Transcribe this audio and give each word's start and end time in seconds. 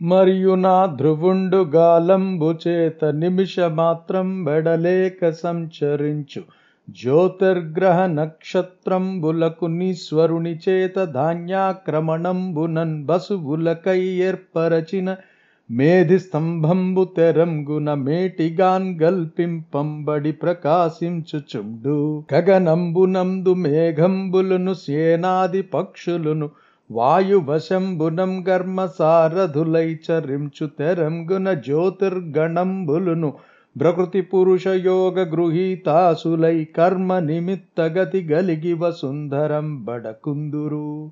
మరియు 0.00 0.52
నా 0.58 0.76
ధ్రువుండు 0.98 1.58
గాలంబు 1.74 2.48
చేత 2.62 3.00
నిమిష 3.16 3.54
మాత్రం 3.80 4.28
సంచరించు. 5.38 6.40
జ్యోతిర్గ్రహ 6.88 7.98
నక్షత్రంబులకు 8.14 9.66
నీశ్వరుని 9.74 10.54
చేత 10.64 10.96
ధాన్యాక్రమణంబునన్ 11.12 12.96
బసువులకై 13.04 14.00
ఏర్పరచిన 14.28 15.08
మేధి 15.70 16.18
స్తంభంబు 16.18 17.04
తెరంగున 17.16 17.90
మేటిగాన్ 18.06 18.88
గల్పింపంబడి 19.02 20.32
ప్రకాశించుచుండు 20.42 21.98
గగనంబునందు 22.32 23.54
మేఘంబులను 23.64 24.74
సేనాది 24.82 25.62
పక్షులను 25.74 26.48
వాయువశంబునం 26.90 28.44
గర్మ 28.48 28.86
సారథులై 28.86 29.98
చరించు 30.06 30.66
తెరంగున 30.66 31.52
జ్యోతిర్గణంబులును 31.52 33.34
ప్రకృతి 33.80 34.20
పురుష 34.20 34.66
యోగ 34.66 35.22
గృహీతాసులై 35.22 36.64
కర్మ 36.64 37.18
నిమిత్త 37.18 37.80
గతి 37.80 38.28
గలిగి 38.32 38.72
వసుంధరం 38.74 39.84
బడకుందురు. 39.84 41.10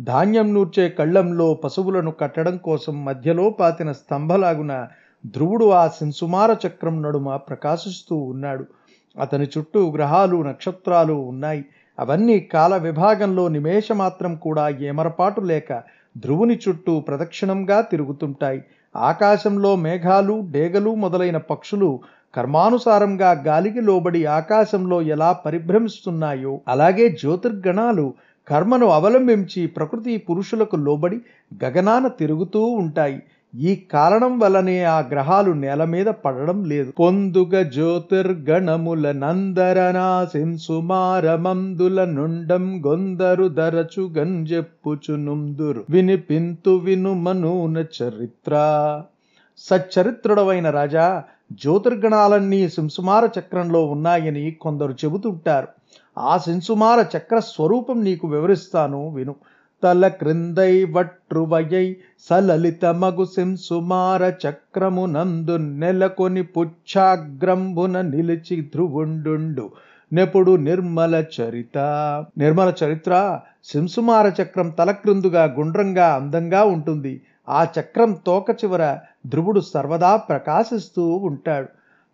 ధాన్యం 0.00 0.54
నూర్చే 0.54 0.88
కళ్ళంలో 0.88 1.54
పశువులను 1.54 2.10
కట్టడం 2.10 2.56
కోసం 2.56 3.04
మధ్యలో 3.04 3.50
పాతిన 3.50 3.92
స్తంభలాగున 3.92 4.88
ధ్రువుడు 5.26 5.70
ఆ 5.70 5.88
శింసుమార 5.88 6.56
చక్రం 6.66 7.02
నడుమ 7.02 7.36
ప్రకాశిస్తూ 7.36 8.16
ఉన్నాడు. 8.16 8.64
అతని 9.20 9.46
చుట్టూ 9.58 9.90
గ్రహాలు 9.90 10.42
నక్షత్రాలు 10.42 11.12
ఉన్నాయి. 11.12 11.64
అవన్నీ 12.00 12.36
కాల 12.52 12.74
విభాగంలో 12.86 13.44
నిమేషమాత్రం 13.48 14.32
కూడా 14.36 14.64
ఏమరపాటు 14.90 15.40
లేక 15.50 15.70
ధ్రువుని 16.16 16.56
చుట్టూ 16.56 16.92
ప్రదక్షిణంగా 17.00 17.78
తిరుగుతుంటాయి. 17.90 18.60
ఆకాశంలో 18.94 19.72
మేఘాలు 19.76 20.34
డేగలు 20.50 20.92
మొదలైన 20.94 21.38
పక్షులు 21.50 21.90
కర్మానుసారంగా 22.34 23.30
గాలికి 23.46 23.80
లోబడి 23.80 24.20
ఆకాశంలో 24.38 24.98
ఎలా 25.14 25.30
పరిభ్రమిస్తున్నాయో 25.46 26.60
అలాగే 26.68 27.06
జ్యోతిర్గణాలు 27.20 28.06
కర్మను 28.46 28.86
అవలంబించి 28.88 29.62
ప్రకృతి 29.76 30.12
పురుషులకు 30.28 30.76
లోబడి 30.76 31.18
గగనాన 31.64 32.06
తిరుగుతూ 32.20 32.62
ఉంటాయి. 32.82 33.18
ఈ 33.54 33.74
కారణం 33.92 34.38
వలనే 34.38 34.84
ఆ 34.84 34.98
గ్రహాలు 35.00 35.52
నేల 35.52 35.84
మీద 35.84 36.06
పడడం 36.06 36.64
లేదు. 36.64 36.90
పొందుగ 36.90 37.62
జ్యోతిర్గణముల 37.62 39.12
నందరనా 39.12 40.06
సుమారమందుల 40.58 42.04
నుండం 42.04 42.82
గొందరు 42.86 43.48
దరచు 43.48 44.02
గంజెప్పుచునుందురు. 44.18 45.84
వినిపింతు 45.90 46.70
వినుమనూన 46.70 47.84
చరిత్ర. 47.98 48.54
సచ్చరిత్రుడవైన 49.58 50.70
రాజా 50.70 51.22
జ్యోతిర్గణాలన్నీ 51.52 52.68
సింసుమార 52.68 53.28
చక్రంలో 53.38 53.84
ఉన్నాయని 53.86 54.50
కొందరు 54.60 54.92
చెబుతుంటారు. 54.92 55.68
ఆ 56.18 56.38
సింసుమార 56.38 57.04
చక్ర 57.16 57.38
స్వరూపం 57.38 58.04
నీకు 58.04 58.26
వివరిస్తాను 58.28 59.08
విను. 59.08 59.34
తల 59.82 60.08
క్రిందై 60.08 60.84
వట్రువయై 60.84 61.96
సలలిత 62.30 62.84
మగు 62.84 63.24
సింసుమార 63.24 64.32
చక్రము 64.48 65.06
నందు 65.06 65.56
నెలకొని 65.56 66.42
పుచ్ఛాగ్రంబున 66.42 68.00
నిలిచి 68.00 68.60
ధ్రువుండు 68.60 69.70
నెపుడు 70.12 70.56
నిర్మల 70.56 71.24
చరిత. 71.40 71.78
నిర్మల 72.38 72.72
చరిత్ర 72.84 73.40
సింసుమార 73.64 74.32
చక్రం 74.42 74.70
తలక్రిందుగా 74.70 75.44
గుండ్రంగా 75.44 76.06
అందంగా 76.08 76.64
ఉంటుంది. 76.64 77.20
ఆ 77.48 77.66
చక్రం 77.80 78.16
తోక 78.26 78.50
చివర 78.50 78.98
ధ్రువుడు 79.26 79.60
సర్వదా 79.60 80.16
ప్రకాశిస్తూ 80.16 81.16
ఉంటాడు. 81.16 81.68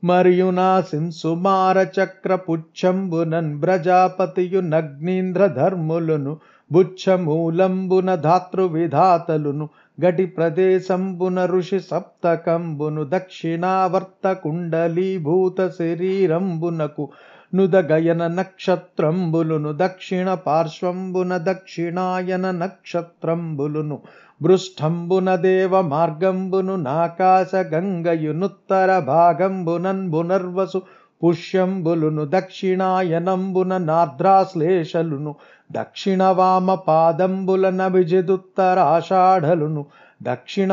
మరియు 0.04 0.50
నా 0.50 0.80
సింసుమార 0.80 1.86
చక్ర 1.98 2.34
పుచ్చంబునన్ 2.34 3.62
ప్రజాపతియు 3.62 4.60
నగ్నీంద్ర 4.60 5.46
ధర్ములను 5.46 6.36
బుచ్చమూలంబున 6.70 8.10
ధాతృవిధాతలును 8.24 9.66
గటి 9.98 10.26
ప్రదేశంబున 10.36 11.44
ఋషి 11.52 11.78
సప్తకంబును 11.82 13.02
దక్షిణావర్త 13.12 14.32
కుండలీభూత 14.42 15.68
శరీరంబునకు 15.78 17.04
నుదగయన 17.52 18.22
నక్షత్రంబులును 18.34 19.70
దక్షిణ 19.76 20.28
పార్శ్వంబున 20.46 21.32
దక్షిణాయన 21.46 22.46
నక్షత్రంబులును 22.56 23.98
బృష్టంబున 24.40 25.28
దేవ 25.42 25.80
మార్గంబును 25.88 26.74
నాకాశ 26.86 27.54
గంగయునుత్తర 27.70 28.90
భాగంబునన్ 29.08 30.04
బునర్వసు 30.10 30.80
పుష్యంబులును 31.22 32.24
దక్షిణాయనంబున 32.32 33.76
నార్ద్రాశ్లేషలును 33.86 35.32
దక్షిణవామ 35.70 36.74
పాదంబుల 36.74 37.70
నభిజిదుత్తరాషాఢలును 37.70 39.86
దక్షిణ 40.22 40.72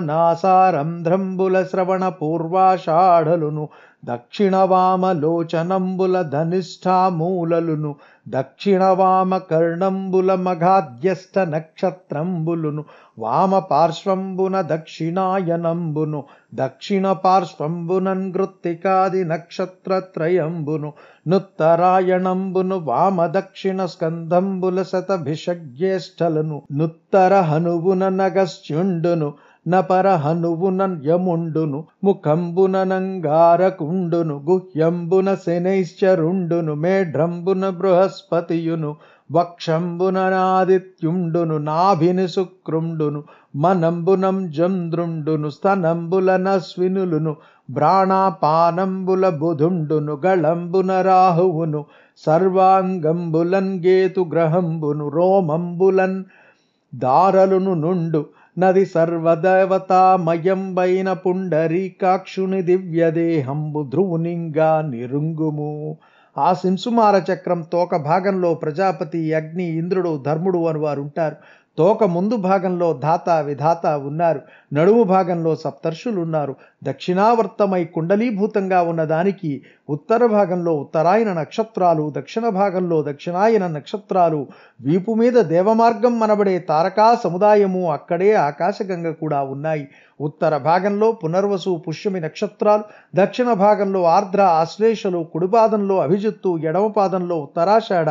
నాసారంధ్రంబుల 0.00 1.62
శ్రవణ 1.62 2.08
పూర్వాషాఢలును 2.08 3.68
దక్షిణవామలోచనంబుల 4.02 6.30
ధనిష్టామూలలును 6.30 7.96
దక్షిణవామ 8.26 9.40
కర్ణంబుల 9.50 10.40
మఘాద్యష్ట 10.40 11.38
నక్షత్రంబులును 11.50 12.84
వామ 13.18 13.62
పార్శ్వంబున 13.70 14.64
దక్షిణాయనంబును 14.70 16.24
దక్షిణ 16.54 17.14
పార్శ్వంబునన్ 17.24 18.32
గృత్తికాది 18.32 19.24
నక్షత్రత్రయంబును 19.24 20.92
నుత్తరాయణంబును 21.26 22.84
వామ 22.84 23.30
దక్షిణ 23.34 23.86
స్కంధంబుల 23.86 24.82
శతభిషజ్యేష్టలను 24.82 26.62
నుత్తర 26.72 27.42
హనువున 27.42 28.16
నగశ్చుండును 28.16 29.34
నపరహనువున 29.66 30.98
యముండును 31.04 31.86
ముఖంబున 32.04 32.84
నంగారకుండును 32.84 34.42
గుహ్యంబున 34.46 35.36
శనైశ్చరుండును 35.44 36.74
మేఢ్రంబున 36.74 37.68
బృహస్పతియును 37.78 38.96
వక్షంబునాదిత్యుండును 39.30 41.66
నాభిని 41.66 42.28
శుక్రుండును 42.28 43.24
మనంబునం 43.56 44.50
జంద్రుండును 44.50 45.50
స్తనంబుల 45.50 46.60
స్వినులును 46.60 47.36
బ్రాణాపానంబుల 47.68 49.38
బుధుండును 49.38 50.18
గళంబున 50.24 51.00
రాహువును 51.00 51.86
సర్వాంగంబులన్ 52.22 53.80
గేతు 53.80 54.26
గ్రహంబును 54.32 55.08
రోమంబులన్ 55.08 56.24
దారలును 56.92 57.74
నుండు 57.74 58.26
నది 58.58 58.86
సర్వదేవతామయంబైన 58.86 61.12
పుండరీకాక్షుని 61.12 62.62
దివ్యదేహంబు 62.62 63.82
ధ్రువునింగా 63.82 64.90
నిరుంగుము. 64.90 65.96
ఆ 66.38 66.52
సింసుమార 66.52 67.22
చక్రం 67.32 67.66
తోక 67.72 67.96
భాగంలో 67.96 68.54
ప్రజాపతి 68.54 69.34
అగ్ని 69.34 69.64
ఇంద్రుడు 69.64 70.22
ధర్ముడు 70.26 70.58
అని 70.58 70.78
వారు 70.78 71.00
ఉంటారు. 71.00 71.36
తోక 71.78 72.04
ముందు 72.04 72.36
భాగంలో 72.36 72.92
ధాత 73.02 73.30
విధాత 73.30 73.86
ఉన్నారు. 73.86 74.40
నడుము 74.74 75.02
భాగంలో 75.02 75.56
సప్తర్షులు 75.56 76.20
ఉన్నారు 76.20 76.54
దక్షిణావర్తమై 76.84 77.84
కుండలీభూతంగా 77.84 78.82
ఉన్నదానికి 78.82 79.62
ఉత్తర 79.90 80.26
భాగంలో 80.26 80.74
ఉత్తరాయణ 80.74 81.32
నక్షత్రాలు 81.32 82.12
దక్షిణ 82.16 82.48
భాగంలో 82.48 83.02
దక్షిణాయన 83.02 83.66
నక్షత్రాలు. 83.66 84.46
వీపు 84.80 85.14
మీద 85.14 85.32
దేవమార్గం 85.32 86.18
మనబడే 86.18 86.58
తారకా 86.58 87.18
సముదాయము 87.24 87.90
అక్కడే 87.92 88.34
ఆకాశగంగ 88.34 89.10
కూడా 89.12 89.42
ఉన్నాయి. 89.42 89.88
ఉత్తర 90.20 90.56
భాగంలో 90.56 91.12
పునర్వసు 91.12 91.82
పుష్యమి 91.88 92.20
నక్షత్రాలు 92.20 92.82
దక్షిణ 93.16 93.52
భాగంలో 93.52 94.04
ఆర్ద్ర 94.04 94.42
ఆశ్లేషలు 94.42 95.26
కుడిపాదంలో 95.32 95.98
అభిజిత్తు 95.98 96.58
ఎడమపాదంలో 96.58 97.38
ఉత్తరాషాఢ 97.38 98.10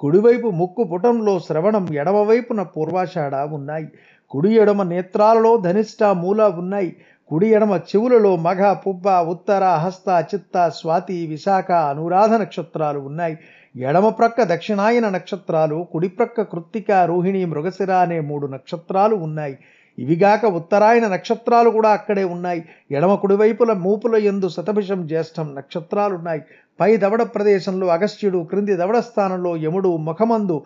కుడివైపు 0.00 0.48
ముక్కు 0.48 0.84
పుటంలో 0.84 1.38
శ్రవణం 1.38 1.94
ఎడమవైపున 1.94 2.62
పూర్వాషాఢ 2.62 3.34
ఉన్నాయి. 3.34 3.88
కుడి 4.30 4.54
ఎడమ 4.54 4.82
నేత్రాలలో 4.82 5.56
ధనిష్ట 5.56 6.04
మూల 6.04 6.42
ఉన్నాయి. 6.42 6.96
కుడి 7.28 7.46
ఎడమ 7.46 7.72
చెవులలో 7.76 8.36
మఘ 8.36 8.72
పుబ్బ 8.72 9.08
ఉత్తర 9.08 9.64
హస్త 9.64 10.24
చిత్త 10.34 10.68
స్వాతి 10.68 11.26
విశాఖ 11.26 11.72
అనురాధ 11.72 12.32
నక్షత్రాలు 12.34 12.98
ఉన్నాయి. 12.98 13.38
ఎడమ 13.76 14.08
ప్రక్క 14.08 14.42
దక్షిణాయన 14.42 15.08
నక్షత్రాలు 15.08 15.86
కుడి 15.92 16.08
ప్రక్క 16.08 16.42
కృత్తిక 16.42 16.90
రోహిణి 16.90 17.44
మృగశిర 17.44 17.90
అనే 17.92 18.20
మూడు 18.20 18.46
నక్షత్రాలు 18.46 19.16
ఉన్నాయి. 19.16 19.58
ఇవిగాక 19.98 20.44
ఉత్తరాయణ 20.46 21.08
నక్షత్రాలు 21.08 21.70
కూడా 21.70 21.90
అక్కడే 21.90 22.24
ఉన్నాయి. 22.24 22.64
ఎడమ 22.90 23.14
కుడివైపుల 23.14 23.72
మూపుల 23.72 24.14
ఎందు 24.14 24.48
శతభిషం 24.48 25.06
జ్యేష్టం 25.06 25.54
నక్షత్రాలున్నాయి. 25.54 26.42
పై 26.80 26.96
దవడ 26.96 27.22
ప్రదేశంలో 27.22 27.86
అగస్త్యుడు 27.86 28.38
క్రింది 28.38 28.76
దవడ 28.76 28.98
స్థానంలో 28.98 29.56
యముడు 29.56 29.96
ముఖమందు 29.96 30.62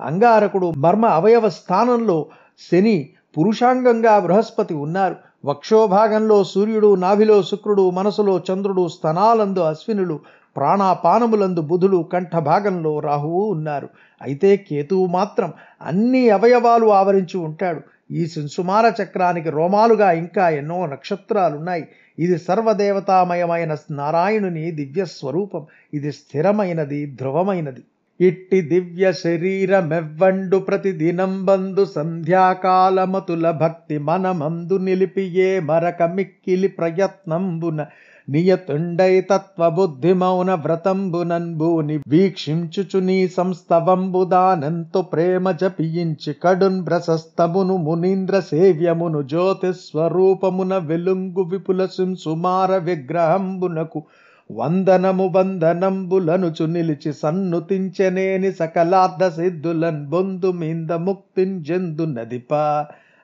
అంగారకుడు 0.00 0.72
మర్మ 0.76 1.06
అవయవ 1.06 1.48
స్థానంలో 1.48 2.26
శని 2.70 3.08
పురుషాంగంగా 3.38 4.18
బృహస్పతి 4.18 4.74
ఉన్నారు. 4.74 5.16
వక్షోభాగంలో 5.44 6.44
సూర్యుడు 6.44 6.94
నాభిలో 6.94 7.42
శుక్రుడు 7.42 7.90
మనసులో 7.90 8.34
చంద్రుడు 8.38 8.88
స్తనాలందు 8.88 9.60
అశ్వినులు 9.60 10.20
ప్రాణాపానములందు 10.56 11.60
బుధుడు 11.60 12.08
కంఠభాగంలో 12.12 13.00
రాహువు 13.00 13.42
ఉన్నారు. 13.44 13.88
అయితే 14.22 14.56
కేతువు 14.56 15.06
మాత్రం 15.06 15.52
అన్ని 15.82 16.30
అవయవాలు 16.30 16.86
ఆవరించి 16.86 17.38
ఉంటాడు. 17.38 17.80
ఈ 18.12 18.26
సుమార 18.26 18.92
చక్రానికి 19.02 19.50
రోమాలుగా 19.50 20.12
ఇంకా 20.12 20.50
ఎన్నో 20.50 20.86
నక్షత్రాలున్నాయి. 20.86 21.88
ఇది 22.18 22.38
సర్వదేవతామయమైన 22.38 23.76
నారాయణుని 23.90 24.70
దివ్య 24.70 25.04
స్వరూపం 25.04 25.66
ఇది 25.94 26.12
స్థిరమైనది 26.12 27.06
ధ్రువమైనది. 27.06 27.82
ఇట్టి 28.20 28.60
దివ్య 28.60 29.12
శరీరమెవ్వండు 29.12 30.56
ప్రతిదినం 30.56 31.44
బందు 31.44 31.84
సంధ్యాకాలమతుల 31.84 33.50
భక్తి 33.50 33.98
మనమందు 33.98 34.76
నిలిపియే 34.76 35.60
మరక 35.60 36.02
మిక్కిలి 36.02 36.68
ప్రయత్నంబున 36.68 37.86
నియతుండై 38.28 39.20
తత్వబుద్ధి 39.20 40.12
మౌన 40.12 40.54
వ్రతంబునంబుని 40.54 42.00
వీక్షించుచు 42.08 43.00
నీ 43.00 43.28
సంస్తవంబుదానంతో 43.28 45.02
ప్రేమ 45.02 45.50
జపించి 45.50 46.34
కడున్ 46.42 46.86
ప్రశస్తమును 46.86 47.76
మునీంద్ర 47.76 48.40
సేవ్యమును 48.40 49.22
జ్యోతిస్వరూపమున 49.22 50.76
వెలుంగు 50.76 51.42
విపుల 51.42 51.86
సుమార 52.18 52.76
విగ్రహంబునకు 52.76 54.02
వందనము 54.50 55.28
బంధనంబులనుచు 55.28 56.66
నిలిచి 56.66 57.12
సన్నుతించనేని 57.12 58.52
సకలార్థ 58.52 59.28
సిద్ధులన్ 59.28 60.06
బొందు 60.06 60.52
మింద 60.52 60.90
ముక్తింజెందు 60.90 62.04
నదిప. 62.04 62.54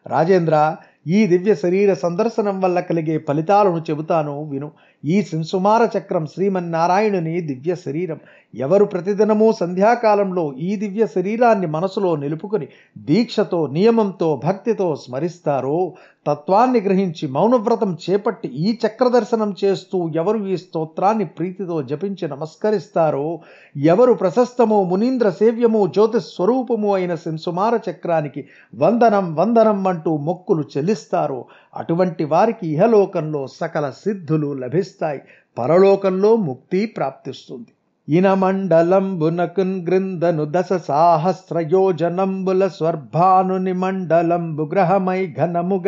రాజేంద్ర 0.07 0.77
ఈ 1.09 1.27
దివ్య 1.27 1.55
శరీర 1.55 1.95
సందర్శనం 1.95 2.61
వల్ల 2.61 2.81
కలిగే 2.81 3.19
ఫలితాలను 3.19 3.85
చెబుతాను 3.91 4.45
విను. 4.45 4.69
ఈ 5.05 5.23
శింసుమార 5.23 5.89
చక్రం 5.99 6.27
శ్రీమన్నారాయణుని 6.27 7.41
దివ్య 7.41 7.75
శరీరం. 7.75 8.19
ఎవరు 8.55 8.85
ప్రతిదినము 8.85 9.53
సంధ్యాకాలంలో 9.61 10.53
ఈ 10.53 10.77
దివ్య 10.77 11.07
శరీరాన్ని 11.07 11.67
మనసులో 11.67 12.17
నిలుపుకుని 12.17 12.69
దీక్షతో 12.99 13.67
నియమంతో 13.67 14.41
భక్తితో 14.45 14.97
స్మరిస్తారో? 14.97 15.93
తత్వాన్ని 16.27 16.81
గ్రహించి 16.81 17.29
మౌనవ్రతం 17.29 17.97
చేపట్టి 18.11 18.49
ఈ 18.49 18.79
చక్ర 18.87 19.09
దర్శనం 19.09 19.55
చేస్తూ 19.65 20.09
ఎవరు 20.09 20.47
ఈ 20.47 20.57
స్తోత్రాన్ని 20.57 21.25
ప్రీతితో 21.25 21.83
జపించి 21.83 22.29
నమస్కరిస్తారో? 22.29 23.41
ఎవరు 23.77 24.13
ప్రశస్తము 24.13 24.85
మునీంద్ర 24.85 25.31
సేవ్యము 25.31 25.87
జ్యోతి 25.87 26.21
స్వరూపము 26.21 26.95
అయిన 26.95 27.15
శింసుమార 27.15 27.79
చక్రానికి 27.91 28.45
వందనం 28.75 29.35
వందనం 29.35 29.87
అంటూ 29.87 30.17
మొక్కులు 30.17 30.65
చెల్లిస్తారో? 30.77 31.45
అటువంటి 31.77 32.25
వారికి 32.25 32.67
ఇహలోకంలో 32.67 33.47
సకల 33.47 33.91
సిద్ధులు 33.91 34.53
లభిస్తాయి 34.89 35.21
పరలోకంలో 35.59 36.37
ముక్తి 36.49 36.81
ప్రాప్తిస్తుంది. 36.87 37.71
ఇనమండలంబునకున్ 38.09 39.75
గ్రిందను 39.87 40.45
దశ 40.51 40.73
సాహస్రయోజనంబుల 40.89 42.63
స్వర్భానుని 42.69 43.73
మండలంబు 43.73 44.63
గ్రహమై 44.63 45.21
ఘనముగ 45.39 45.87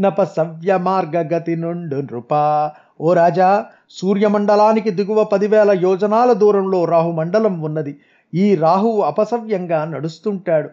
నప 0.00 0.22
సవ్య 0.36 0.70
మార్గగతి 0.78 1.54
నుండు 1.56 1.96
నృపా. 1.96 2.72
ఓ 3.00 3.12
రాజా 3.12 3.50
సూర్యమండలానికి 3.90 4.90
దిగువ 4.90 5.24
పదివేల 5.24 5.70
యోజనాల 5.86 6.32
దూరంలో 6.32 6.84
రాహుమండలం 6.84 7.54
ఉన్నది. 7.60 7.92
ఈ 8.32 8.54
రాహువు 8.54 9.00
అపసవ్యంగా 9.00 9.84
నడుస్తుంటాడు. 9.84 10.70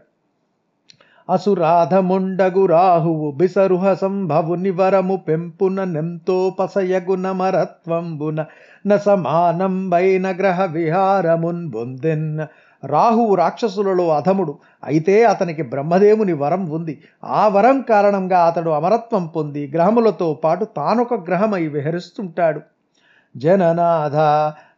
అసురాధముండగు 1.29 2.65
రాహువు 2.65 3.31
బిసరుహ 3.31 3.93
సంభవు 3.93 4.55
నివరము 4.55 5.15
పెంపున 5.15 5.83
నెంతో 5.83 6.55
పసయగున 6.59 7.31
మరత్వంబున 7.31 8.45
న 8.87 8.95
సమానంబైన 8.95 10.31
గ్రహ 10.31 10.65
విహారమున్ 10.65 11.67
బొందెన్. 11.69 12.39
రాహువు 12.85 13.35
రాక్షసులలో 13.35 14.15
అధముడు. 14.15 14.57
అయితే 14.83 15.25
అతనికి 15.25 15.61
బ్రహ్మదేవుని 15.61 16.33
వరం 16.33 16.69
ఉంది. 16.69 17.01
ఆ 17.23 17.47
వరం 17.47 17.81
కారణంగా 17.81 18.39
అతడు 18.45 18.69
అమరత్వం 18.69 19.27
పొంది 19.27 19.71
గ్రహములతో 19.75 20.33
పాటు 20.43 20.65
తానొక 20.65 21.13
గ్రహమై 21.13 21.67
విహరిస్తుంటాడు. 21.67 22.61
జననాథ 23.37 24.15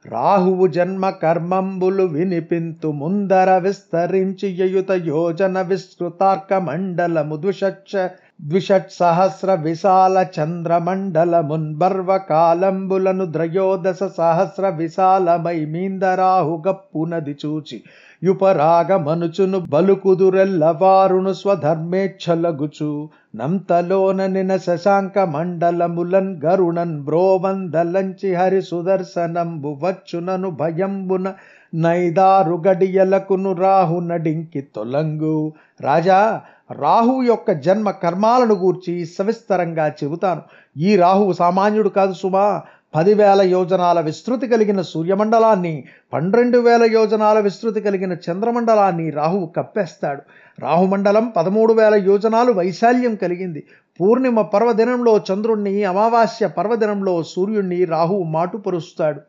రాహువు 0.05 0.65
జన్మ 0.67 1.05
కర్మంబులు 1.21 2.03
వినిపింతు 2.03 2.89
ముందర 2.91 3.49
విస్తరించి 3.57 4.47
యయుత 4.59 4.91
యోజన 5.07 5.61
విస్తృతార్క 5.61 6.53
మండలము 6.61 7.35
ద్విషచ్చ 7.35 7.93
ద్విషట్ 8.41 8.91
సహస్ర 8.91 9.53
విశాల 9.63 10.17
చంద్రమండలమున్బర్వ 10.35 12.17
కాలంబులను 12.29 13.25
ద్రయోదశ 13.31 14.03
సహస్ర 14.17 14.69
విశాలమై 14.77 15.57
మీందరాహుగప్పునది 15.65 17.35
చూచి 17.43 17.79
యుపరాగమనుచును 18.23 19.59
బలుకుదురెల్లవారును 19.69 21.33
స్వధర్మేచ్ఛలగుచు 21.33 23.09
నంతలోన 23.35 24.25
నిన 24.25 24.57
శశాంక 24.57 25.19
మండలములన్ 25.19 26.41
గరుణన్ 26.45 27.01
బ్రోవందలంచి 27.03 28.33
హరి 28.33 28.61
సుదర్శనంబు 28.61 29.77
వచ్చునను 29.83 30.49
భయంబున 30.49 31.33
నైదారు 31.73 32.63
గడియలకును 32.67 33.51
రాహు 33.53 33.99
నడింకి 33.99 34.61
తొలంగు. 34.75 35.53
రాజా 35.81 36.41
రాహు 36.71 37.21
యొక్క 37.21 37.51
జన్మ 37.51 37.91
కర్మాలను 37.91 38.55
గూర్చి 38.55 39.05
సవిస్తరంగా 39.05 39.87
చెబుతాను. 39.87 40.41
ఈ 40.77 40.95
రాహువు 40.95 41.33
సామాన్యుడు 41.33 41.89
కాదు 41.89 42.13
సుమా. 42.13 42.61
పదివేల 42.95 43.41
యోజనాల 43.41 43.99
విస్తృతి 43.99 44.47
కలిగిన 44.47 44.81
సూర్యమండలాన్ని 44.81 45.83
పన్నెండు 46.13 46.57
వేల 46.57 46.83
యోజనాల 46.83 47.39
విస్తృతి 47.39 47.81
కలిగిన 47.81 48.13
చంద్రమండలాన్ని 48.13 49.09
రాహువు 49.09 49.45
కప్పేస్తాడు. 49.45 50.21
రాహుమండలం 50.59 51.33
పదమూడు 51.37 51.73
వేల 51.73 51.95
యోజనాలు 51.95 52.51
వైశాల్యం 52.51 53.15
కలిగింది. 53.15 53.63
పూర్ణిమ 53.99 54.41
పర్వదినంలో 54.41 55.17
చంద్రుణ్ణి 55.17 55.83
అమావాస్య 55.83 56.47
పర్వదినంలో 56.47 57.23
సూర్యుణ్ణి 57.23 57.85
రాహువు 57.85 58.23
మాటుపరుస్తాడు. 58.23 59.21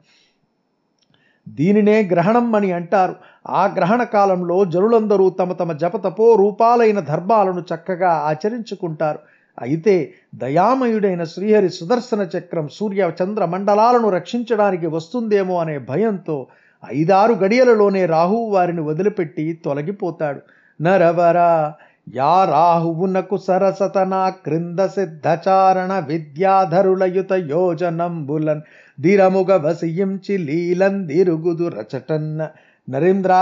దీనినే 1.48 2.02
గ్రహణం 2.02 2.54
అని 2.54 2.72
అంటారు. 2.72 3.14
ఆ 3.48 3.66
గ్రహణ 3.66 4.02
కాలంలో 4.02 4.64
జనులందరూ 4.64 5.30
తమ 5.30 5.52
తమ 5.52 5.72
జపతపో 5.72 6.34
రూపాలైన 6.34 7.00
ధర్మాలను 7.00 7.64
చక్కగా 7.74 8.10
ఆచరించుకుంటారు. 8.10 9.18
అయితే 9.60 10.12
దయామయుడైన 10.34 11.24
శ్రీహరి 11.24 11.70
సుదర్శన 11.70 12.28
చక్రం 12.38 12.68
సూర్య 12.72 13.12
చంద్ర 13.22 13.44
మండలాలను 13.44 14.08
రక్షించడానికి 14.10 14.86
వస్తుందేమో 14.86 15.58
అనే 15.58 15.78
భయంతో 15.78 16.46
ఐదారు 16.92 17.32
గడియలలోనే 17.32 18.06
రాహువు 18.06 18.50
వారిని 18.50 18.80
వదిలిపెట్టి 18.80 19.52
తొలగిపోతాడు. 19.64 20.40
నరవరా 20.80 21.74
యా 22.14 22.44
రాహువునకు 22.44 23.36
సరసతనా 23.36 24.28
క్రింద 24.28 24.86
సిద్ధచారణ 24.86 25.98
విద్యాధరులయుత 25.98 27.32
యోజనంబులన్ 27.32 28.62
దిరముగ 29.00 29.56
వసియించి 29.56 30.38
లీలందిరుగుదు 30.38 31.68
రచటన్న 31.68 32.48
నరేంద్ర 32.88 33.32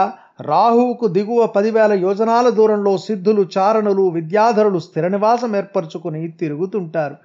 రాహువుకు 0.40 1.06
దిగువ 1.06 1.46
పదివేల 1.46 1.92
యోజనాల 1.92 2.48
దూరంలో 2.48 2.98
సిద్ధులు 2.98 3.46
చారణులు 3.58 4.02
విద్యాధరులు 4.08 4.78
స్థిర 4.78 5.08
నివాసం 5.08 5.56
ఏర్పరచుకుని 5.56 6.28
తిరుగుతుంటారు. 6.28 7.16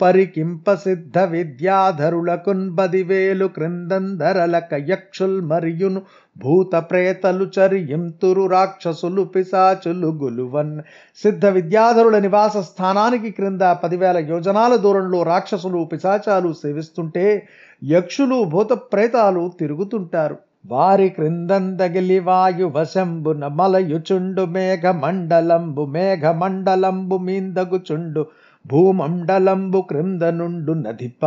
పరికింప 0.00 0.74
సిద్ధ 0.74 1.18
విద్యాధరులకున్ 1.18 2.78
పదివేలు 2.78 3.46
క్రిందంధరలక 3.46 4.68
యక్షుల్ 4.88 5.40
మరియును 5.42 6.02
భూత 6.36 6.74
ప్రేతలు 6.90 7.50
చరియంతురు 7.58 8.46
రాక్షసులు 8.46 9.22
పిశాచులు 9.24 10.06
గులువన్. 10.06 10.80
సిద్ధ 11.22 11.46
విద్యాధరుల 11.46 12.18
నివాస 12.18 12.56
స్థానానికి 12.56 13.30
క్రింద 13.30 13.60
పదివేల 13.60 14.18
యోజనాల 14.18 14.76
దూరంలో 14.76 15.22
రాక్షసులు 15.22 15.84
పిశాచాలు 15.92 16.52
సేవిస్తుంటే 16.52 17.48
యక్షులు 17.84 18.44
భూత 18.44 18.72
ప్రేతాలు 18.72 19.52
తిరుగుతుంటారు. 19.60 20.38
వారి 20.66 21.08
క్రిందందగిలి 21.08 22.18
వాయు 22.18 22.66
వశంబున 22.66 23.46
మలయుచుండు 23.46 24.44
మేఘమండలంబు 24.44 25.86
మేఘమండలంబు 25.86 27.18
మీందగుచుండు 27.18 28.26
భూమండలంబు 28.66 29.80
క్రింద 29.80 30.22
నుండు 30.22 30.72
నదిప. 30.72 31.26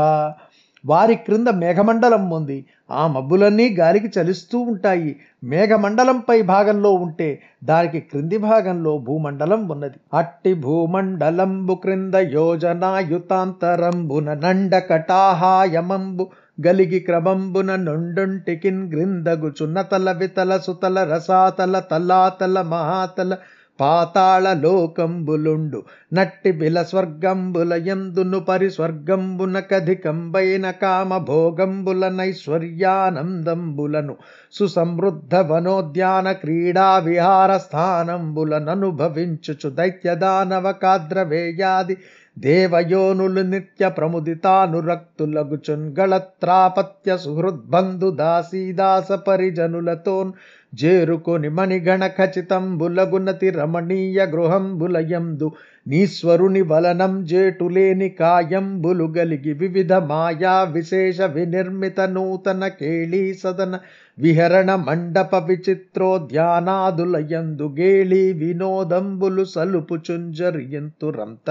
వారి 0.86 1.16
క్రింద 1.16 1.48
మేఘమండలం 1.48 2.30
ఉంది. 2.30 2.66
ఆ 2.92 3.08
మబ్బులన్నీ 3.08 3.70
గాలికి 3.70 4.20
చలిస్తూ 4.20 4.60
ఉంటాయి. 4.60 5.16
మేఘమండలంపై 5.44 6.42
భాగంలో 6.42 6.94
ఉంటే 6.94 7.42
దానికి 7.64 8.00
క్రింది 8.00 8.38
భాగంలో 8.38 8.98
భూమండలం 8.98 9.68
ఉన్నది. 9.68 9.94
అట్టి 10.14 10.54
భూమండలంబు 10.54 11.76
క్రింద 11.76 12.16
యోజనాయుతాంతరంబున 12.16 14.34
నండకటాహాయమంబు 14.34 16.28
గలిగి 16.68 17.00
క్రమంబున 17.00 17.76
నుండుంటికిన్ 17.76 18.94
గ్రిందగుచున్న 18.94 19.82
తల 19.82 20.12
వితల 20.12 20.58
సుతల 20.58 21.04
రసాతల 21.04 21.80
తలాతల 21.80 22.62
మహాతల 22.62 23.38
పాతాళ 23.80 24.54
లోకంబులుండు. 24.54 25.84
నట్టి 26.14 26.52
బిల 26.52 26.84
స్వర్గంబుల 26.84 27.74
ఎందును 27.74 28.40
పరిస్వర్గంబున 28.40 29.60
కధికంబైన 29.60 30.72
కామ 30.72 31.18
భోగంబుల 31.18 32.10
నైశ్వర్యానందంబులను. 32.10 34.16
సుసమృద్ధ 34.52 35.36
వనోద్యాన 35.36 36.32
క్రీడా 36.32 36.98
విహార 36.98 37.58
స్థానంబులననుభవించుచు 37.58 39.70
దైత్యదానవ 39.70 40.72
కాద్రవేయాది 40.72 41.98
దేవయోనులు 42.38 43.42
నిత్య 43.42 43.90
ప్రముదితానురక్తులగుచున్ 43.90 45.96
గళత్రాపత్య 46.00 47.18
సుహృద్బంధు 47.18 48.12
దాసీదాస 48.12 49.12
పరిజనులతోన్ 49.28 50.34
జేరుకొని 50.74 51.50
మణిగణ 51.50 52.08
ఖచితంబులగునతి 52.08 53.50
రమణీయ 53.50 54.26
గృహంబులయందు 54.26 55.52
నీశ్వరుని 55.88 56.62
వలనం 56.62 57.26
జేటులేని 57.26 58.10
కాయంబులు 58.10 59.14
గలిగి 59.18 59.54
వివిధ 59.54 59.94
మాయా 60.10 60.64
విశేష 60.72 61.22
వినిర్మిత 61.36 62.00
నూతన 62.10 62.68
కేళీ 62.80 63.34
సదన 63.34 63.80
విహరణ 64.18 64.76
మండప 64.88 65.36
విచిత్రోద్యానాదులయందు 65.48 67.74
గేళీ 67.80 68.34
వినోదంబులు 68.34 69.46
సలుపుచుంజరియంతురంత. 69.46 71.50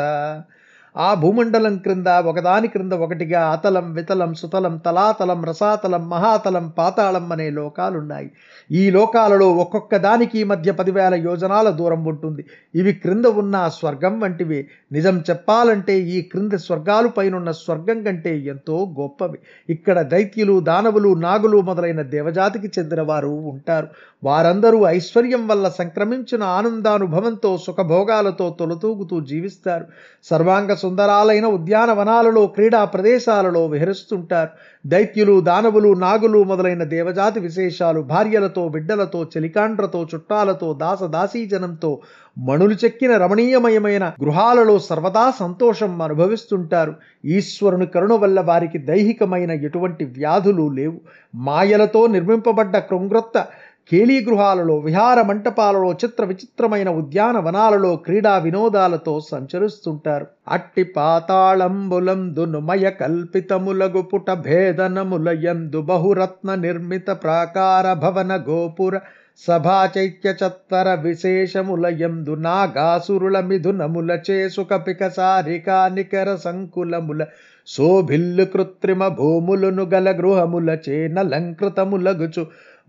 ఆ 0.97 1.15
భూమండలం 1.15 1.79
క్రింద 1.79 2.07
ఒకదాని 2.07 2.69
క్రింద 2.69 2.93
ఒకటిగా 2.93 3.51
అతలం 3.51 3.93
వితలం 3.93 4.35
సుతలం 4.35 4.77
తలాతలం 4.77 5.45
రసాతలం 5.45 6.11
మహాతలం 6.11 6.73
పాతాళం 6.79 7.33
అనే 7.33 7.51
లోకాలున్నాయి. 7.51 8.31
ఈ 8.71 8.91
లోకాలలో 8.91 9.53
ఒక్కొక్క 9.53 9.97
దానికి 9.97 10.45
మధ్య 10.45 10.73
పదివేల 10.73 11.15
యోజనాల 11.15 11.71
దూరం 11.71 12.05
ఉంటుంది. 12.05 12.45
ఇవి 12.75 12.93
క్రింద 12.93 13.25
ఉన్న 13.25 13.69
స్వర్గం 13.69 14.21
వంటివి. 14.21 14.69
నిజం 14.93 15.21
చెప్పాలంటే 15.31 16.01
ఈ 16.01 16.23
క్రింద 16.23 16.53
స్వర్గాలు 16.53 17.09
పైనున్న 17.09 17.51
స్వర్గం 17.51 18.03
కంటే 18.03 18.39
ఎంతో 18.39 18.95
గొప్పవి. 19.01 19.39
ఇక్కడ 19.69 20.01
దైత్యులు 20.01 20.61
దానవులు 20.61 21.15
నాగులు 21.15 21.61
మొదలైన 21.61 22.03
దేవజాతికి 22.03 22.67
చెందిన 22.67 23.03
వారు 23.03 23.29
ఉంటారు. 23.29 23.89
వారందరూ 24.25 24.87
ఐశ్వర్యం 24.87 25.49
వల్ల 25.49 25.69
సంక్రమించిన 25.69 26.43
ఆనందానుభవంతో 26.43 27.59
సుఖభోగాలతో 27.59 28.57
తొలతూగుతూ 28.61 29.21
జీవిస్తారు. 29.21 29.85
సర్వాంగ 30.25 30.75
సుందరాలైన 30.85 31.47
ఉద్యానవనాలలో 31.47 32.47
క్రీడా 32.47 32.85
ప్రదేశాలలో 32.85 33.67
విహరిస్తుంటారు. 33.67 34.51
దైత్యులు 34.87 35.41
దానవులు 35.41 35.91
నాగులు 35.95 36.41
మొదలైన 36.45 36.83
దేవజాతి 36.85 37.41
విశేషాలు 37.41 38.01
భార్యలతో 38.01 38.69
బిడ్డలతో 38.69 39.21
చెలికాండ్రతో 39.25 40.07
చుట్టాలతో 40.15 40.73
దాసదాసీజనంతో 40.73 41.91
మణులు 42.39 42.75
చెక్కిన 42.75 43.17
రమణీయమయమైన 43.17 44.13
గృహాలలో 44.23 44.79
సర్వదా 44.79 45.33
సంతోషం 45.41 46.03
అనుభవిస్తుంటారు. 46.03 46.95
ఈశ్వరుని 47.25 47.87
కరుణ 47.87 48.13
వల్ల 48.13 48.41
వారికి 48.41 48.79
దైహికమైన 48.79 49.51
ఎటువంటి 49.51 50.05
వ్యాధులు 50.05 50.67
లేవు. 50.69 51.01
మాయలతో 51.35 52.07
నిర్మింపబడ్డ 52.07 52.77
కృంగ్రత్త 52.79 53.47
కేలీ 53.91 54.17
గృహాలలో 54.21 54.75
విహార 54.79 55.23
మంటపాలలో 55.23 55.93
చిత్ర 55.93 56.23
విచిత్రమైన 56.25 56.91
ఉద్యానవనాలలో 56.91 57.91
క్రీడా 57.97 58.39
వినోదాలతో 58.39 59.21
సంచరిస్తుంటారు. 59.21 60.27
అట్టి 60.49 60.85
పాతాళంబులందునుమయ 60.97 62.91
కల్పితములగు 62.91 64.03
పుట 64.03 64.31
భేదనములయందు 64.47 65.83
బహురత్న 65.83 66.55
నిర్మిత 66.55 67.11
ప్రాకార 67.25 67.93
భవన 67.95 68.33
గోపుర 68.49 68.95
సభా 69.43 69.79
చైత్య 69.97 70.29
చత్తర 70.33 70.89
విశేషములయందు 70.95 72.35
నాగాసురుల 72.37 73.41
మిథునముల 73.41 74.11
చేసుక 74.31 74.75
పికసారికా 74.87 75.89
నికర 75.89 76.37
సంకులముల 76.37 77.23
శోభిల్లు 77.69 78.45
కృత్రిమ 78.45 79.09
భూములను 79.09 79.85
గల 79.85 80.09
గృహముల 80.11 80.71
చేనలంకృతములగుచు 80.89 82.43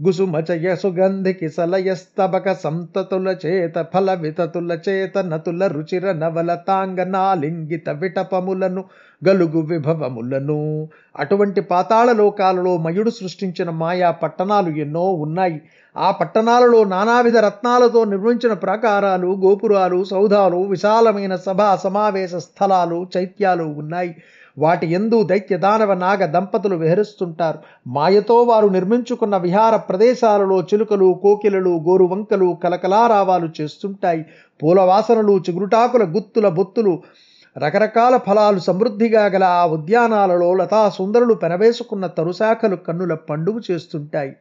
గుసుమచయ 0.03 0.75
సుగంధికి 0.75 1.49
సలయస్తబక 1.49 2.51
సంతతుల 2.51 3.35
చేత 3.45 3.85
ఫల 3.93 4.13
వితతుల 4.13 4.79
చేత 4.89 5.17
నతుల 5.17 5.67
రుచిర 5.67 6.11
నవల 6.11 6.53
తాంగనాలింగిత 6.67 7.89
విటపములను 7.89 8.83
గలుగు 9.27 9.61
విభవములను. 9.61 10.87
అటువంటి 11.17 11.61
పాతాళ 11.61 12.11
లోకాలలో 12.11 12.77
మయుడు 12.77 13.09
సృష్టించిన 13.09 13.69
మాయా 13.69 14.11
పట్టణాలు 14.11 14.69
ఎన్నో 14.69 15.13
ఉన్నాయి. 15.13 15.61
ఆ 15.97 16.11
పట్టణాలలో 16.11 16.83
నానావిధ 16.83 17.37
రత్నాలతో 17.37 18.03
నిర్మించిన 18.03 18.53
ప్రాకారాలు 18.53 19.27
గోపురాలు 19.27 20.03
సౌధాలు 20.03 20.57
విశాలమైన 20.57 21.35
సభా 21.35 21.75
సమావేశ 21.75 22.35
స్థలాలు 22.35 23.07
చైత్యాలు 23.17 23.63
ఉన్నాయి. 23.63 24.15
వాటి 24.57 24.87
ఎందు 24.91 25.23
దైత్య 25.23 25.57
దానవ 25.57 25.93
నాగ 25.93 26.25
దంపతులు 26.25 26.75
విహరిస్తుంటారు. 26.75 27.59
మాయతో 27.87 28.43
వారు 28.43 28.67
నిర్మించుకున్న 28.67 29.37
విహార 29.37 29.75
ప్రదేశాలలో 29.75 30.61
చిలుకలు 30.61 31.19
కోకిలలు 31.23 31.83
గోరువంకలు 31.87 32.57
కలకలారావాలు 32.63 33.49
చేస్తుంటాయి. 33.61 34.25
పూలవాసనలు 34.63 35.37
చిగురుటాకుల 35.37 36.03
గుత్తుల 36.03 36.49
బొత్తులు 36.49 36.99
రకరకాల 37.57 38.17
ఫలాలు 38.17 38.59
సమృద్ధిగా 38.59 39.25
గల 39.25 39.43
ఆ 39.43 39.65
ఉద్యానాలలో 39.65 40.53
లతా 40.53 40.89
సుందరులు 40.89 41.33
పెనవేసుకున్న 41.33 42.07
తరుశాఖలు 42.07 42.75
కన్నుల 42.75 43.13
పండుగ 43.13 43.59
చేస్తుంటాయి. 43.71 44.33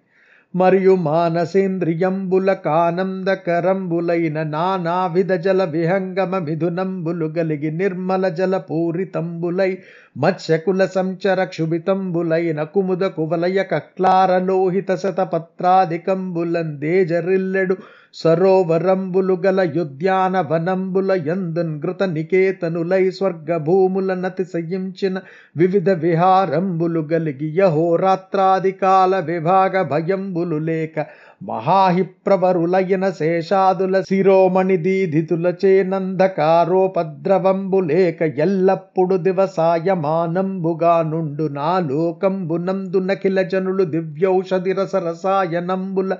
మరియు 0.56 0.94
మానసేంద్రియంబుల 0.94 2.52
కానందకరంబులైన 2.52 4.42
నానావిధ 4.42 5.33
జల 5.33 5.64
విహంగమ 5.64 6.38
మిథునంబులు 6.38 7.26
గలిగి 7.26 7.71
నిర్మల 7.71 8.28
జల 8.28 8.56
పూరితంబులై 8.56 9.78
మత్స్యకుల 10.16 10.87
సంచర 10.87 11.44
క్షుభితంబులైన 11.44 12.64
కుముద 12.64 13.09
కువలయ 13.09 13.64
కక్లారలోహిత 13.71 14.94
శతపత్రాధికంబులందేజరిల్లెడు 14.94 17.76
సరోవరంబులు 18.14 19.38
గల 19.44 19.61
యుద్యాన 19.75 20.40
వనంబుల 20.50 21.12
యందున్ 21.26 21.80
నికేతనులై 22.12 23.11
స్వర్గ 23.11 23.59
భూముల 23.59 24.14
నతి 24.14 24.44
సయించిన 24.44 25.18
వివిధ 25.56 25.99
విహారంబులు 25.99 27.09
గలిగి 27.12 27.59
యహోరాత్రాదికాల 27.59 29.25
విభాగ 29.25 29.90
భయంబులు 29.90 30.64
లేక 30.64 31.06
మహాహిప్రవరులయన 31.44 33.04
శేషాదుల 33.10 33.96
శిరోమణి 34.02 34.76
దీధితుల 34.78 35.46
చేనందకారోపద్రవంబు 35.62 36.28
లేక 37.88 38.22
ఎల్లప్పుడు 38.38 39.16
దివసాయమానంబుగా 39.24 40.94
నుండు 41.10 41.46
నా 41.54 41.72
లోకంబునందు 41.88 43.00
నఖిల 43.06 43.42
జనులు 43.48 43.86
దివ్యౌషధి 43.90 44.74
రసరసాయనంబుల 44.74 46.10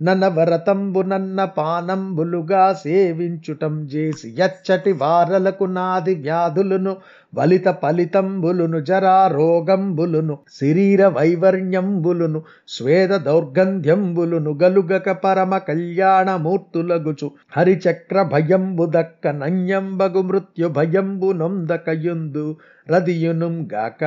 ననవరతంబు 0.00 1.02
నన్న 1.04 1.40
పానంబులుగా 1.56 2.62
సేవించుటం 2.80 3.74
చేసి 3.92 4.28
ఎచ్చటి 4.38 4.92
వారలకు 5.00 5.66
నాది 5.72 6.14
వ్యాధులను 6.20 6.92
బలిత 7.34 7.68
ఫలితంబులును 7.82 8.80
జరా 8.80 9.16
రోగంబులును 9.32 10.34
శరీర 10.60 11.02
వైవర్ణ్యంబులును 11.16 12.40
స్వేద 12.68 13.12
దౌర్గంధ్యంబులును 13.26 14.52
గలుగక 14.62 15.08
పరమ 15.24 15.52
కళ్యాణమూర్తులగుచు 15.68 17.28
హరిచక్ర 17.56 18.22
భయంబు 18.32 18.86
దక్క 18.96 19.34
నన్యంబగు 19.42 20.22
మృత్యు 20.22 20.70
భయంబు 20.78 21.30
నొందకయుందు 21.34 22.46
రదియునుం 22.88 23.56
గాక 23.74 24.02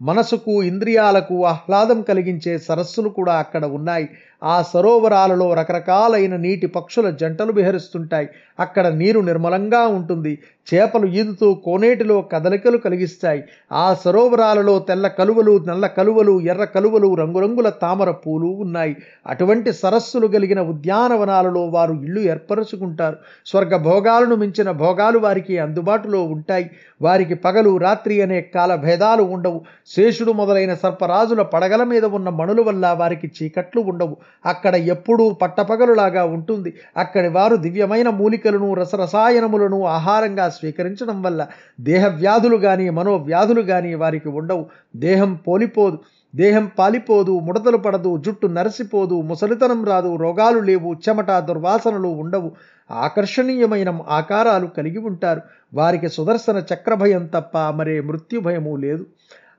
మనసుకు 0.00 0.52
ఇంద్రియాలకు 0.62 1.36
ఆహ్లాదం 1.46 2.00
కలిగించే 2.08 2.52
సరస్సులు 2.66 3.10
కూడా 3.16 3.34
అక్కడ 3.38 3.64
ఉన్నాయి. 3.78 4.06
ఆ 4.42 4.62
సరోవరాలలో 4.62 5.54
రకరకాలైన 5.54 6.36
నీటి 6.36 6.66
పక్షుల 6.66 7.10
జంటలు 7.10 7.52
విహరిస్తుంటాయి. 7.52 8.28
అక్కడ 8.60 8.86
నీరు 8.86 9.20
నిర్మలంగా 9.20 9.86
ఉంటుంది. 9.86 10.38
చేపలు 10.74 11.06
ఈదుతూ 11.06 11.54
కోనేటిలో 11.54 12.22
కదలికలు 12.22 12.78
కలిగిస్తాయి. 12.78 13.44
ఆ 13.72 13.96
సరోవరాలలో 14.04 14.78
తెల్ల 14.78 15.08
కలువలు 15.08 15.64
నల్ల 15.68 15.86
కలువలు 15.86 16.40
ఎర్ర 16.40 16.64
కలువలు 16.64 17.14
రంగురంగుల 17.14 17.68
తామర 17.68 18.10
పూలు 18.10 18.46
ఉన్నాయి. 18.46 18.96
అటువంటి 19.26 19.72
సరస్సులు 19.72 20.26
కలిగిన 20.26 20.60
ఉద్యానవనాలలో 20.60 21.66
వారు 21.66 21.92
ఇల్లు 21.92 22.20
ఏర్పరచుకుంటారు. 22.20 23.16
స్వర్గ 23.46 23.76
భోగాలను 23.76 24.34
మించిన 24.34 24.70
భోగాలు 24.70 25.18
వారికి 25.18 25.58
అందుబాటులో 25.58 26.22
ఉంటాయి. 26.22 26.70
వారికి 27.02 27.34
పగలు 27.34 27.76
రాత్రి 27.76 28.22
అనే 28.22 28.40
కాల 28.40 28.74
భేదాలు 28.74 29.22
ఉండవు. 29.22 29.60
శేషుడు 29.86 30.32
మొదలైన 30.32 30.74
సర్పరాజుల 30.74 31.42
పడగల 31.42 31.84
మీద 31.84 32.04
ఉన్న 32.04 32.28
మణుల 32.28 32.60
వల్ల 32.60 32.96
వారికి 32.98 33.30
చీకట్లు 33.42 33.80
ఉండవు. 33.80 34.16
అక్కడ 34.46 34.74
ఎప్పుడూ 34.74 35.30
పట్టపగలులాగా 35.30 36.24
ఉంటుంది. 36.24 36.74
అక్కడి 36.96 37.28
వారు 37.28 37.56
దివ్యమైన 37.56 38.08
మూలికలను 38.10 38.74
రసరసాయనములను 38.74 39.84
ఆహారంగా 39.84 40.48
స్వీకరించడం 40.48 41.22
వల్ల 41.22 41.46
దేహవ్యాధులు 41.80 42.56
కానీ 42.56 42.90
మనోవ్యాధులు 42.90 43.62
కానీ 43.62 43.94
వారికి 43.94 44.28
ఉండవు. 44.28 44.66
దేహం 44.96 45.34
పోలిపోదు. 45.34 45.98
దేహం 46.36 46.70
పాలిపోదు 46.78 47.38
ముడతలు 47.38 47.76
పడదు 47.76 48.22
జుట్టు 48.26 48.46
నరసిపోదు 48.46 49.20
ముసలితనం 49.20 49.84
రాదు 49.84 50.16
రోగాలు 50.16 50.58
లేవు 50.60 50.94
చెమట 50.94 51.30
దుర్వాసనలు 51.30 52.08
ఉండవు. 52.08 52.52
ఆకర్షణీయమైన 52.90 53.98
ఆకారాలు 54.08 54.66
కలిగి 54.66 54.98
ఉంటారు. 54.98 55.40
వారికి 55.74 56.08
సుదర్శన 56.08 56.62
చక్రభయం 56.74 57.26
తప్ప 57.26 57.58
మరే 57.58 58.00
మృత్యుభయము 58.00 58.76
లేదు. 58.76 59.06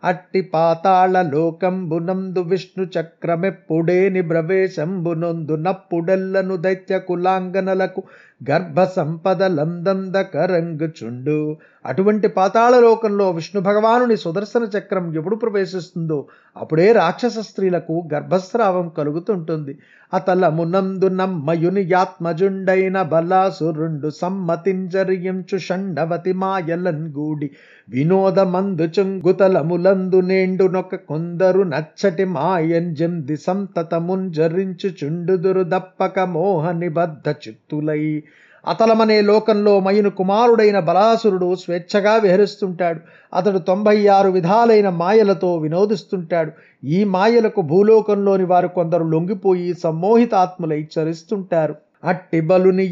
అట్టి 0.03 0.41
పాతాళ 0.53 1.22
లోకంబునందు 1.32 2.41
విష్ణు 2.41 2.84
చక్రమెప్పుడేని 2.94 4.22
బ్రవేశంబునొందు 4.22 5.56
నప్పుడెల్లను 5.65 6.56
దైత్య 6.58 6.98
కులాంగనలకు 7.00 8.03
గర్భ 8.41 8.84
సంపద 8.84 9.43
లందందకరంగు 9.43 10.34
కరంగుచుండు 10.34 11.58
అటువంటి 11.86 12.27
పాతాళ 12.27 12.79
లోకంలో 12.79 13.31
విష్ణు 13.31 13.62
భగవానుని 13.62 14.17
సుదర్శన 14.17 14.67
చక్రం 14.77 15.15
ఎప్పుడు 15.15 15.36
ప్రవేశిస్తుందో 15.36 16.27
అప్పుడే 16.58 16.91
రాక్షస 16.91 17.38
స్త్రీలకు 17.39 18.10
గర్భస్రావం 18.13 18.89
కలుగుతుంటుంది. 18.89 19.77
అతలమునందు 20.13 21.08
నమ్మయుని 21.08 21.84
యాత్మజుండైన 21.91 23.01
బలాసురుండు 23.01 24.10
సమ్మతింజరియంచు 24.10 25.58
షండవతి 25.58 26.34
మాయలన్ 26.34 27.13
గూడి 27.17 27.50
వినోదమందు 27.89 28.88
చుంగుతలములందు 29.00 30.22
నేండునొక 30.22 30.96
కొందరు 30.96 31.63
నచ్చటి 31.63 32.25
మాయంజంది 32.25 33.38
సంతతముంజరించు 33.38 34.89
చుండుదురు 35.03 35.63
దప్పక 35.63 36.19
మోహ 36.19 36.72
నిబద్ధ 36.72 37.29
చిత్తులై. 37.29 38.24
అతలమనే 38.68 39.22
లోకంలో 39.22 39.80
మయును 39.80 40.10
కుమారుడైన 40.10 40.80
బలాసురుడు 40.80 41.56
స్వేచ్ఛగా 41.56 42.16
విహరిస్తుంటాడు. 42.16 43.00
అతడు 43.34 43.58
తొంభై 43.58 44.08
ఆరు 44.08 44.30
విధాలైన 44.30 44.89
మాయలతో 44.89 45.58
వినోదిస్తుంటాడు. 45.58 46.51
ఈ 46.84 47.04
మాయలకు 47.04 47.62
భూలోకంలోని 47.62 48.44
వారు 48.44 48.68
కొందరు 48.68 49.04
లొంగిపోయి 49.04 49.74
సమ్మోహితాత్ములై 49.74 50.88
చరిస్తుంటారు. 51.00 51.75
అట్టి 52.04 52.42
బలుని 52.42 52.88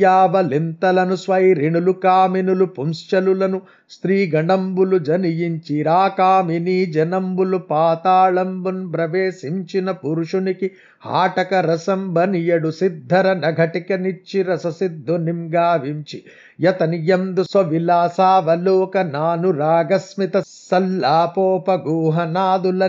స్వైరిణులు 1.15 1.91
కామినులు 1.91 2.65
పుంశ్చలులను 2.65 3.61
స్త్రీ 3.89 4.31
గణంబులు 4.35 4.97
జనియించి 4.99 5.83
రాకామిని 5.83 6.85
జనంబులు 6.85 7.57
పాతాళంబున్ 7.69 8.93
ప్రవేశించిన 8.93 9.91
పురుషునికి 9.91 10.67
ఆటక 11.15 11.53
రసం 11.65 12.13
బనియడు 12.13 12.71
సిద్ధర 12.71 13.33
నఘటిక 13.33 13.93
నిచ్చి 13.93 14.43
రస 14.43 14.67
సిద్ధు 14.67 15.17
నింగావించి 15.17 16.19
యతనియందు 16.59 17.43
స్వవిలాసావలోక 17.43 18.97
నానురాగస్మిత 19.13 20.35
సల్లాపోపగూహనాదుల 20.69 21.21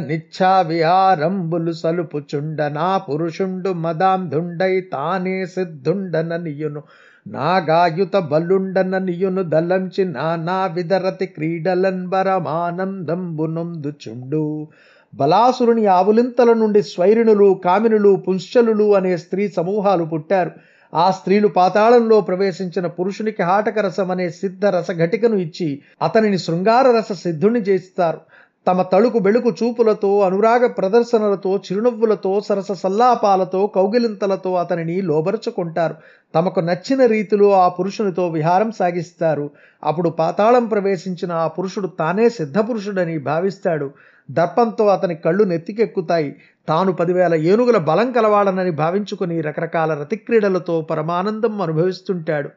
నిచ్ఛా 0.07 0.61
విహారంబులు 0.61 1.73
సలుపుచుండ 1.73 2.62
నా 2.73 2.99
పురుషుండు 2.99 3.73
మదాంధుండై 3.85 4.75
తానే 4.93 5.45
సిద్ధుండననియును. 5.55 6.83
నాగాయుత 7.28 8.16
బలుండననియును 8.16 9.42
దలంచి 9.42 10.04
నానా 10.04 10.66
విదరతి 10.66 11.26
క్రీడలన్ 11.26 12.06
బరమానందంబునొందుచుండు 12.06 14.68
బలాసురుని 15.14 15.87
ఆవులింతల 15.87 16.52
నుండి 16.52 16.82
స్వైరిణులు 16.82 17.61
కామినులు 17.64 18.23
పుంశ్చలులు 18.28 18.94
అనే 18.94 19.16
స్త్రీ 19.16 19.49
సమూహాలు 19.49 20.04
పుట్టారు. 20.04 20.50
ఆ 20.94 21.11
స్త్రీలు 21.11 21.49
పాతాళంలో 21.49 22.20
ప్రవేశించిన 22.20 22.87
పురుషునికి 22.87 23.42
హాటక 23.42 23.78
రసం 23.78 24.11
అనే 24.11 24.30
సిద్ధ 24.30 24.66
రస 24.66 24.92
ఘటికను 24.92 25.37
ఇచ్చి 25.37 25.82
అతనిని 26.02 26.38
శృంగార 26.38 26.99
రస 26.99 27.12
సిద్ధుని 27.12 27.61
చేస్తారు 27.61 28.20
తమ 28.68 28.82
తళుకు 28.82 29.18
బెళుకు 29.18 29.50
చూపులతో 29.50 30.20
అనురాగ 30.20 30.66
ప్రదర్శనలతో 30.66 31.56
చిరునవ్వులతో 31.56 32.40
సరస 32.40 32.72
సల్లాపాలతో 32.72 33.66
కౌగిలింతలతో 33.66 34.54
అతనిని 34.54 35.02
లోబరుచుకుంటారు. 35.02 35.94
తమకు 36.34 36.60
నచ్చిన 36.60 37.06
రీతిలో 37.06 37.52
ఆ 37.52 37.68
పురుషునితో 37.68 38.28
విహారం 38.28 38.72
సాగిస్తారు. 38.72 39.50
అప్పుడు 39.84 40.10
పాతాళం 40.10 40.66
ప్రవేశించిన 40.66 41.32
ఆ 41.32 41.46
పురుషుడు 41.46 41.87
తానే 41.87 42.28
సిద్ధపురుషుడని 42.28 43.18
భావిస్తాడు. 43.18 43.90
దర్పంతో 44.30 44.87
అతని 44.87 45.14
కళ్ళు 45.14 45.44
నెత్తికెక్కుతాయి. 45.44 46.37
తాను 46.68 46.93
పదివేల 46.93 47.34
ఏనుగుల 47.34 47.76
బలం 47.76 48.12
కలవాడనని 48.12 48.71
భావించుకుని 48.71 49.40
రకరకాల 49.40 49.95
రతిక్రీడలతో 49.95 50.80
పరమానందం 50.80 51.62
అనుభవిస్తుంటాడు. 51.62 52.47